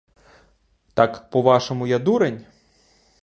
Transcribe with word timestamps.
Так, 0.95 1.29
по-вашому, 1.29 1.85
я 1.91 1.99
дурень? 1.99 2.45